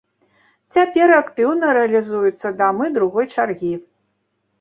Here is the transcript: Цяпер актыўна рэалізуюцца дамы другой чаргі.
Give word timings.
Цяпер 0.77 1.11
актыўна 1.17 1.69
рэалізуюцца 1.77 2.47
дамы 2.61 2.89
другой 2.97 3.29
чаргі. 3.37 3.71